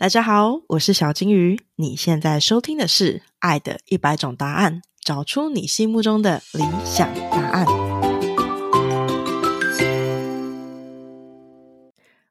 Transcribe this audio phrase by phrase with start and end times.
[0.00, 1.60] 大家好，我是小金鱼。
[1.74, 7.66] 你现在收听的是《爱的一百种答案》，找出你心目中的理想答案。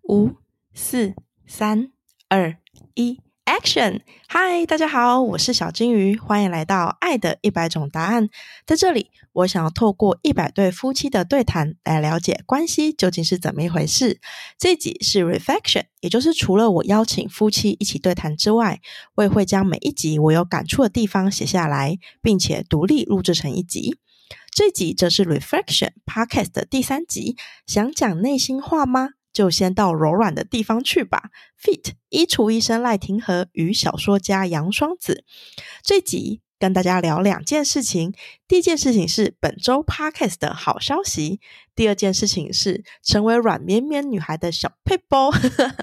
[0.03, 0.31] 五、
[0.73, 1.13] 四、
[1.45, 1.91] 三、
[2.29, 2.55] 二、
[2.93, 3.19] 一。
[3.47, 4.01] Action！
[4.27, 8.25] 嗨，大家好，我是小金鱼，欢迎来到《爱的一百种答案》。
[8.65, 14.19] 在这里，我想要透过一百对夫妻的对谈，来了解关系究竟是怎么一回事。
[14.59, 18.81] 这集是 Reflection，也就是除了我邀请夫妻一起对谈之外，
[19.15, 23.97] 我也会将每一集我有感触的地方写下来，并且独立录制成一集。
[24.53, 27.37] 这集则是 Reflection Podcast 的第三集。
[27.65, 29.11] 想讲内心话吗？
[29.37, 31.29] 就先到柔软的地方去吧。
[31.61, 35.23] Fit 衣橱医生赖廷和与小说家杨双子，
[35.83, 38.15] 这集跟大家聊两件事情。
[38.47, 41.39] 第一件事情是本周 Podcast 的好消息，
[41.77, 45.31] 第二件事情是成为软绵绵女孩的小佩波。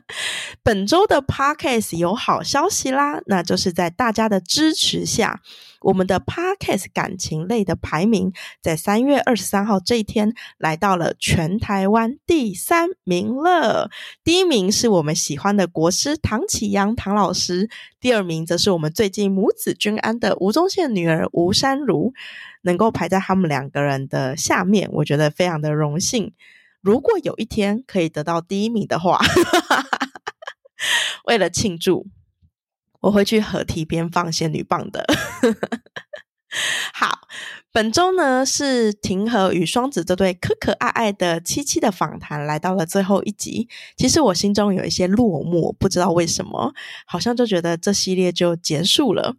[0.64, 5.40] 本周的 Podcast 有好消息啦，那就是在大家的支持下。
[5.82, 13.90] 我们的 Podcast 感情类的排名，在三月二十三号这一天来到了全台湾第三名了。
[14.24, 17.68] 第一名是我们喜欢的国师唐启阳唐老师，
[18.00, 22.12] 第二名则是我们最近母子均安的吴宗宪女儿吴珊如。
[22.66, 26.32] 能够排在他们两个人的下面，我觉得非常的荣荣幸。
[26.80, 29.20] 如果有一天可以得到第一名的话，
[31.28, 32.06] 为了庆祝。
[33.04, 35.04] 我会去河堤边放仙女棒的。
[36.94, 37.28] 好，
[37.70, 43.68] 本周呢是庭和与双子这对可可爱爱的七七的访谈来到了最后一集。
[43.98, 46.72] 其实我心中有一些落寞，不知道为什么，
[47.06, 49.36] 好像就觉得这系列就结束了。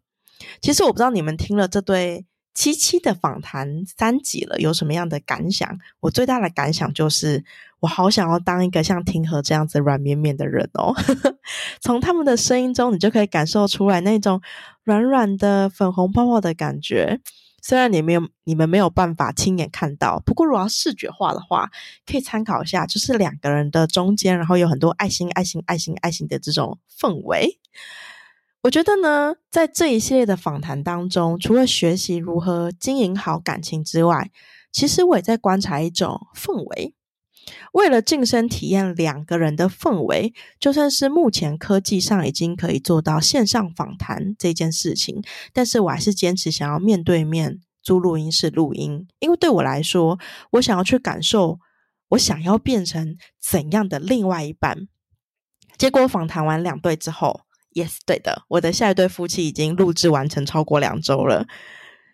[0.62, 2.28] 其实我不知道你们听了这对。
[2.56, 5.78] 七七的访谈三集了，有什么样的感想？
[6.00, 7.44] 我最大的感想就是，
[7.82, 10.96] 我好想要当一个像庭和这样子软绵绵的人哦。
[11.82, 14.42] 从他们的声音中，你就可以感受出来那种
[14.84, 17.20] 软软的粉红泡泡的感觉。
[17.62, 21.70] 虽然你没有，你们没有办法亲眼看到，不过如果要视觉化的话，
[22.06, 27.60] 可以参考一下，就是两个人的中间，然后有很多爱心、爱心、爱心、爱心的这种氛围。
[28.66, 34.32] 我觉得呢，在这一系列的访谈当中，除了学习如何经营好感情之外，
[34.72, 36.96] 其实我也在观察一种氛围。
[37.74, 45.22] 为了晋升体验两个人的氛围，就算是目前科技上已经可以做到线上访谈这件事情，
[45.54, 50.18] 但是我还是坚持想要面对面租录音室录音，因为对我来说，
[50.54, 51.60] 我想要去感受
[52.10, 54.88] 我想要变成怎样的另外一半。
[55.78, 57.42] 结果访谈完两对之后。
[57.76, 61.46] Yes，对的，我的下一对夫妻已经录制完成超过两周了。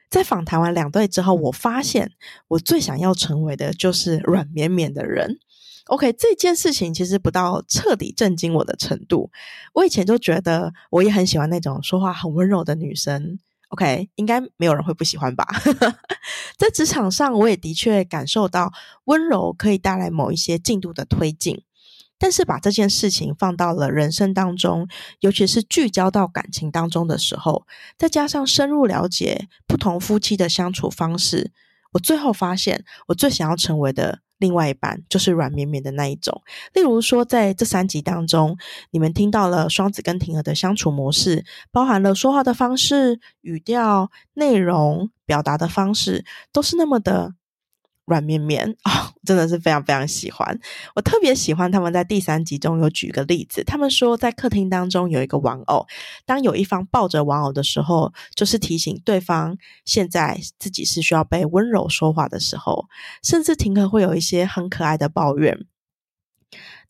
[0.09, 2.11] 在访谈完两对之后，我发现
[2.47, 5.37] 我最想要成为的就是软绵绵的人。
[5.85, 9.29] OK，这件事情其实不到彻底震惊我的程度。
[9.73, 13.39] 我以前就觉得我也很喜欢那种说话很温柔的女生。
[13.69, 15.45] OK，应该没有人会不喜欢吧？
[16.57, 18.73] 在职场上，我也的确感受到
[19.05, 21.61] 温柔可以带来某一些进度的推进。
[22.21, 24.87] 但是把这件事情放到了人生当中，
[25.21, 27.65] 尤其是聚焦到感情当中的时候，
[27.97, 31.51] 再加上深入了解不同夫妻的相处方式，
[31.93, 36.43] 我最后发现，我最想要成为的另外一半就是软绵绵的那一种。
[36.73, 38.55] 例如说，在这三集当中，
[38.91, 47.33] 你们听到了双子跟婷儿的相处模式，包含了说话的方式、语调、内容、表达的方式，都是那么的。
[48.11, 50.59] 软绵绵 啊，真的是非常非常喜欢。
[50.95, 55.87] 我特别喜欢他们在第三集中有举个例子，他们说在客厅当中有一个玩偶，
[56.25, 62.87] 当有一方抱着玩偶的时候，就是提醒对方现在自己是需要被温柔说话的时候。
[63.23, 65.65] 甚至婷可会有一些很可爱的抱怨，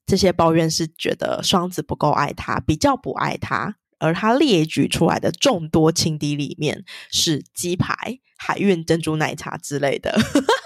[0.05, 7.93] 这些抱怨是觉得双子不够爱他，比较不爱他，而他列举出来的众多情敌里面是鸡排、
[8.37, 10.17] 海运珍珠奶茶之类的。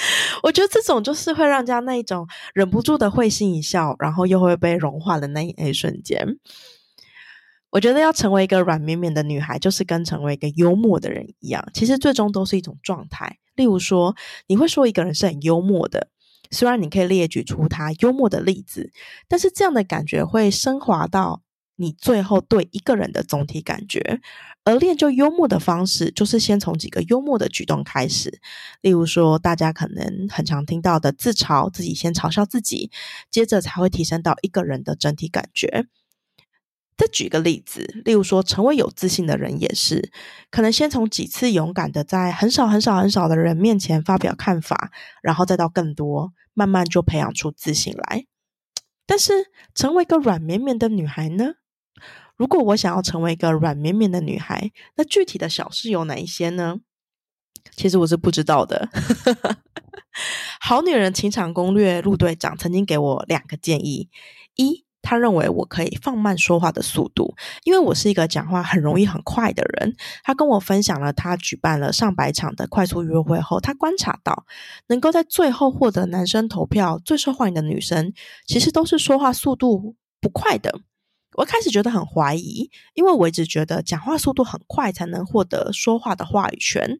[0.42, 6.38] 我觉得这种就是会让人家那一种忍不住的会心一笑，然后又会被融化的那一一瞬间。
[7.70, 13.38] 我觉得要成为一个软绵绵的女孩，就是跟成为一个幽默的人一样，其实最终都是一种状态。
[13.56, 16.08] 例如说，你会说一个人是很幽默的，
[16.50, 18.90] 虽然你可以列举出他幽默的例子，
[19.28, 21.42] 但是这样的感觉会升华到。
[21.80, 24.20] 你最后对一个人的总体感觉，
[24.64, 28.40] 而练就幽默的方式，就是先从几个幽默的举动开始。
[28.80, 32.90] 例如说，大家可能很常听到的自嘲，自己先嘲笑自己，
[33.30, 35.86] 接着才会提升到一个人的整体感觉。
[36.96, 40.10] 再举个例子，例如说，成为有自信的人也是，
[40.50, 44.90] 可能先从几次勇敢的在很少很少很少的人面前发表看法，
[45.22, 48.26] 然后再到更多，慢慢就培养出自信来。
[49.06, 49.32] 但是，
[49.76, 51.54] 成为一个软绵绵的女孩呢？
[52.38, 56.78] 如果我想要成为一个软绵绵的女孩，那具体的小事有哪一些呢？
[57.76, 58.88] 其实我是不知道的。
[60.60, 64.08] 好女人情场攻略陆队长曾经给我两个建议：
[64.56, 69.94] 一，他认为我可以放慢说话的速度，因为我是一个讲话很容易很快的人。
[70.22, 74.44] 他跟我分享了他举办了上百场的快速约会后，他观察到
[74.86, 78.12] 能够在最后获得男生投票最受欢迎的女生，
[78.46, 80.80] 其实都是说话速度不快的。
[81.34, 86.98] 我开始觉得很怀疑，因为我一直觉得讲话速度很快才能获得说话的话语权。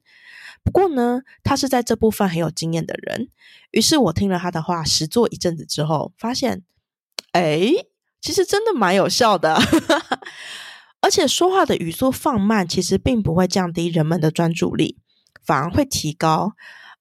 [0.62, 3.30] 不过呢，他是在这部分很有经验的人。
[3.70, 6.62] 于是我听了他的话，实做一阵子之后，发现，
[7.32, 7.70] 哎，
[8.20, 9.58] 其实真的蛮有效的。
[11.00, 14.98] 而且说话的语速放慢，其实并不会降低人们的专注力，
[15.44, 16.54] 反而会提高，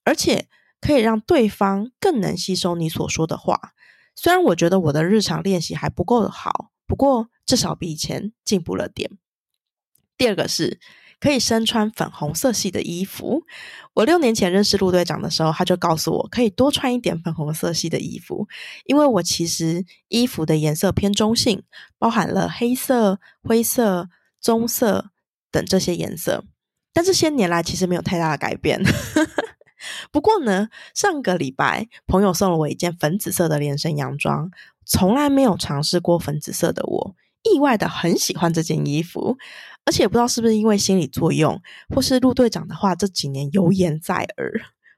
[0.03, 0.47] 而且
[0.79, 3.73] 可以让对方更能吸收你所说的话。
[4.15, 9.11] 虽然我觉得我的日常练习还不够好，不过至少比以前进步了点。
[10.17, 10.79] 第二个是。
[11.19, 13.41] 可以身穿粉红色系的衣服。
[13.95, 18.47] 我六年前认识陆队长的时候，他就告诉我可以多穿一点粉红色系的衣服，
[18.85, 21.63] 因为我其实衣服的颜色偏中性，
[21.97, 24.09] 包含了黑色、灰色、
[24.39, 25.09] 棕色
[25.49, 26.43] 等这些颜色。
[26.93, 28.79] 但这些年来其实没有太大的改变。
[30.13, 34.51] 不过呢，上个礼拜朋友送了我一件粉紫色的连身洋装，
[34.87, 37.15] 从来没有尝试过粉紫色的我。
[37.43, 39.37] 意外的很喜欢这件衣服，
[39.85, 41.61] 而且不知道是不是因为心理作用，
[41.95, 44.51] 或是陆队长的话这几年油言在耳，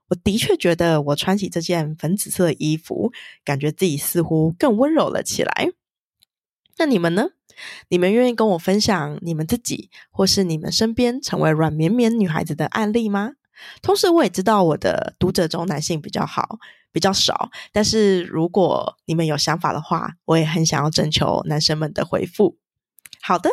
[0.07, 3.11] 我的确觉得我穿起这件粉紫色的衣服，
[3.43, 5.71] 感觉自己似乎更温柔了起来。
[6.77, 7.29] 那你们呢？
[7.89, 13.33] 你们愿意跟我分享你们自己，或是你们身边成为软绵绵女孩子的案例吗？
[13.81, 16.57] 同时，我也知道我的读者中男性比较好，
[16.91, 17.49] 比较少。
[17.71, 22.57] 但是如果你们有想法的话，我也很想要征求男生们的回复。
[23.21, 23.49] 好的，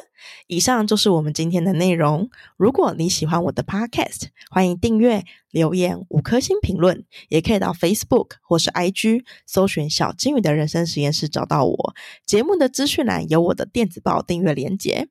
[0.47, 2.31] 以上就是我们今天的内容。
[2.57, 11.95] 如果你喜欢我的 Podcast，欢迎订阅、留言五颗星评论，也可以到 Facebook 或是 IG 搜寻“小金鱼的人生实验室”找到我。
[12.25, 15.09] 节目的资讯栏有我的电子报订阅连结。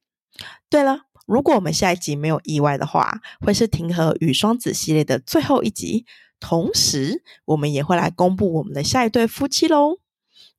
[0.69, 1.01] 对了。
[1.27, 6.05] 如果我们下一集没有意外的话，会是庭和与双子系列的最后一集。
[6.47, 9.97] 同时，我们也会来公布我们的下一对夫妻喽。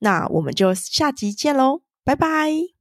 [0.00, 2.75] 那我们就下集见喽，拜拜。